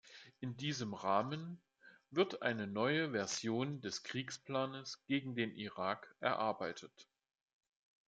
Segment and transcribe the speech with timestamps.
[0.39, 1.61] In diesem Rahmen
[2.09, 7.07] wird eine neue Version des Kriegsplanes gegen den Irak erarbeitet.